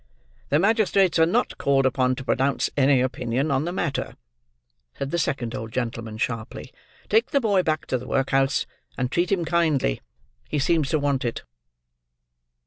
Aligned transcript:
"The 0.49 0.57
magistrates 0.57 1.19
are 1.19 1.27
not 1.27 1.59
called 1.59 1.85
upon 1.85 2.15
to 2.15 2.23
pronounce 2.23 2.71
any 2.75 3.01
opinion 3.01 3.51
on 3.51 3.65
the 3.65 3.71
matter," 3.71 4.17
said 4.95 5.11
the 5.11 5.19
second 5.19 5.53
old 5.53 5.71
gentleman 5.71 6.17
sharply. 6.17 6.73
"Take 7.07 7.29
the 7.29 7.39
boy 7.39 7.61
back 7.61 7.85
to 7.85 7.99
the 7.99 8.07
workhouse, 8.07 8.65
and 8.97 9.11
treat 9.11 9.31
him 9.31 9.45
kindly. 9.45 10.01
He 10.49 10.57
seems 10.57 10.89
to 10.89 10.97
want 10.97 11.23
it." 11.23 11.43